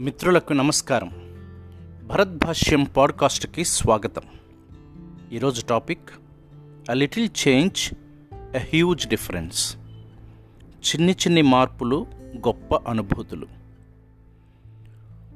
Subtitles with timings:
[0.00, 1.10] మిత్రులకు నమస్కారం.
[2.06, 4.22] భరత్ భాష్యం పాడ్కాస్ట్కి స్వాగతం.
[5.32, 6.10] ఈరోజు topic
[6.90, 7.94] a little change
[8.56, 9.76] a huge difference
[10.70, 12.06] చిన్ని చిన్ని మార్పులు
[12.36, 13.46] గొప్ప అనుభూతులు.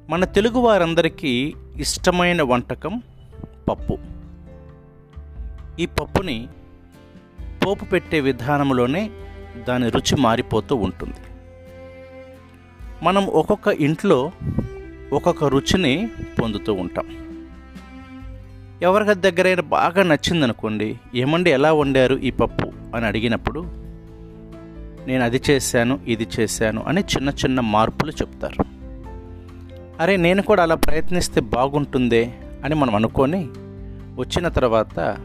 [0.09, 3.03] మన తెలుగు వారందరికీ ఇష్టమైన వంటకం
[3.69, 3.99] పప్పు.
[5.81, 6.49] ఈ పప్పుని
[7.67, 9.11] పోపు పెట్టే విధానంలోనే
[9.69, 11.32] దాని రుచి మారిపోతూ ఉంటుంది.
[13.03, 14.33] మనం ఒక్కొక్క ఇంట్లో
[15.13, 16.11] ఒక్కొక్క రుచిని
[16.43, 17.07] పొందుతూ ఉంటాం.
[18.83, 22.97] ఎవరికి దగ్గరైనా బాగా నచ్చిందనుకోండి ఏమండి ఎలా వండారు ఈ పప్పు?
[22.97, 23.61] అని అడిగినప్పుడు
[25.07, 28.65] నేను అది చేశాను ఇది చేశాను అని చిన్న చిన్న మార్పులు చెప్తారు.
[30.01, 32.35] అరే నేను కూడా అలా ప్రయత్నిస్తే బాగుంటుందే?
[32.65, 33.49] అని మనం అనుకొని
[34.15, 35.17] వచ్చిన తర్వాత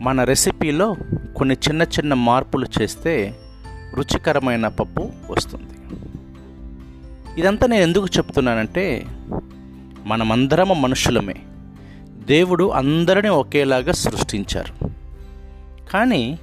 [0.00, 0.96] మన రెసిపీలో
[1.36, 3.34] కొన్ని చిన్న చిన్న మార్పులు చేస్తే
[3.94, 5.69] రుచికరమైన పప్పు వస్తుంది.
[7.38, 9.06] ఇదంతా నేను ఎందుకు చెప్తున్నానంటే
[10.04, 11.34] మనమందరము మనుషులమే.
[12.26, 14.90] దేవుడు అందరిని ఒకేలాగా సృష్టించారు.
[15.92, 16.38] కానీ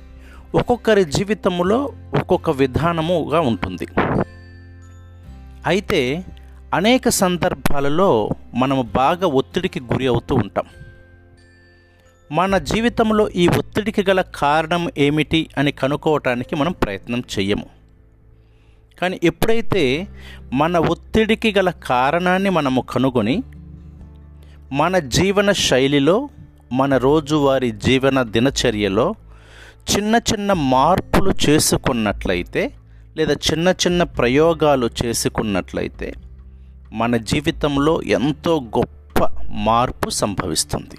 [0.55, 3.87] ఒక్కొక్కరి జీవితంలో ఒక్కొక్క విధానముగా ఉంటుంది.
[5.65, 6.25] అయితే
[6.73, 10.65] అనేక సందర్భాలలో మనము బాగా ఒత్తిడికి గురి అవుతూ ఉంటాం.
[12.31, 17.76] మన జీవితంలో ఈ ఒత్తిడికి గల కారణం ఏమిటి అని కనుక్కోవటానికి మనం ప్రయత్నం చెయ్యము.
[19.01, 20.07] కానీ ఎప్పుడైతే
[20.53, 23.43] మన ఒత్తిడికి గల కారణాన్ని మనము కనుగొని
[24.71, 26.29] మన జీవన శైలిలో
[26.73, 29.15] మన రోజువారీ జీవన దినచర్యలో
[29.97, 32.73] చిన్న చిన్న మార్పులు చేసుకున్నట్లయితే
[33.17, 36.13] లేదా చిన్న చిన్న ప్రయోగాలు చేసుకున్నట్లయితే
[36.93, 40.97] మన జీవితంలో ఎంతో గొప్ప మార్పు సంభవిస్తుంది.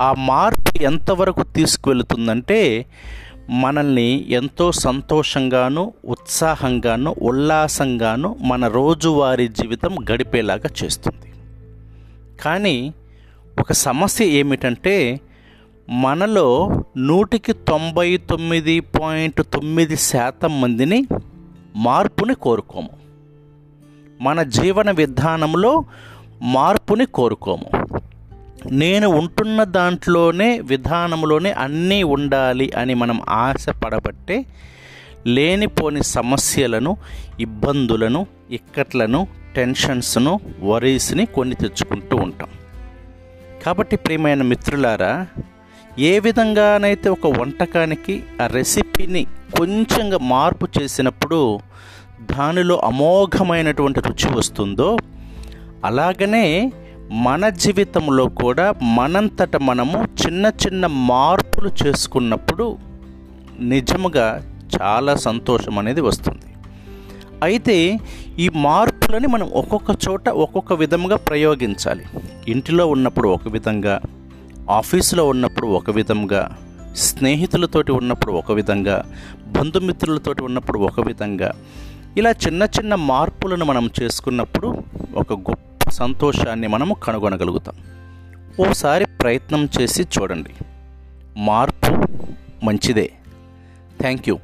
[0.00, 2.86] ఆ మార్పు ఎంతవరకు తీసుకువెళుతుందంటే
[3.50, 11.34] మనల్ని ఎంతో సంతోషంగాను ఉత్సాహంగాను ఉల్లాసంగాను మన రోజువారీ జీవితం గడిపేలాగా చేస్తుంది.
[12.42, 12.94] కానీ
[13.60, 15.20] ఒక సమస్య ఏమిటంటే
[15.90, 21.06] మనలో నూటికి తొంభై తొమ్మిది పాయింట్ తొమ్మిది శాతం మందిని
[21.76, 22.90] మార్పుని కోరుకోము.
[24.20, 25.84] మన జీవన విధానంలో
[26.42, 27.83] మార్పుని కోరుకోము.
[28.72, 34.46] నేను ఉంటున్న దాంట్లోనే విధానంలోనే అన్నీ ఉండాలి అని మనం ఆశపడబట్టే
[35.26, 36.96] లేనిపోని సమస్యలను
[37.40, 42.48] ఇబ్బందులను ఇక్కట్లను టెన్షన్స్ను వరీస్ని కొన్ని తెచ్చుకుంటూ ఉంటాం.
[43.64, 45.26] కాబట్టి ప్రియమైన మిత్రులారా
[45.98, 49.24] ఏ విధంగానైతే ఒక వంటకానికి ఆ రెసిపీని
[49.58, 51.60] కొంచెంగా మార్పు చేసినప్పుడు
[52.22, 54.96] దానిలో అమోఘమైనటువంటి రుచి వస్తుందో
[55.84, 56.72] అలాగనే
[57.12, 62.78] మన జీవితంలో కూడా మనంతట మనము చిన్న చిన్న మార్పులు చేసుకున్నప్పుడు
[63.60, 66.46] నిజముగా చాలా సంతోషం అనేది వస్తుంది.
[67.42, 67.98] అయితే
[68.38, 72.04] ఈ మార్పులని మనం ఒక్కొక్క చోట ఒక్కొక్క విధంగా ప్రయోగించాలి.
[72.48, 74.00] ఇంటిలో ఉన్నప్పుడు ఒక విధంగా
[74.70, 76.56] ఆఫీసులో ఉన్నప్పుడు ఒక విధంగా
[76.94, 79.04] స్నేహితులతోటి ఉన్నప్పుడు ఒక విధంగా
[79.46, 81.52] బంధుమిత్రులతోటి ఉన్నప్పుడు ఒక విధంగా.
[82.16, 84.76] ఇలా చిన్న చిన్న మార్పులను మనం చేసుకున్నప్పుడు
[85.14, 87.74] ఒక గొప్ప సంతోషాన్ని మనము కనుగొనగలుగుతాం.
[88.68, 90.50] ఓసారి ప్రయత్నం చేసి చూడండి.
[91.36, 92.06] మార్పు
[92.64, 93.10] మంచిదే.
[94.00, 94.38] Thank you.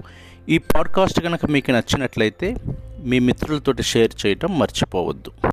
[0.49, 2.57] ఈ పాడ్కాస్ట్ కనుక మీకు నచ్చినట్లయితే
[2.99, 5.50] మీ మిత్రులతోటి షేర్ చేయటం మర్చిపోవద్దు.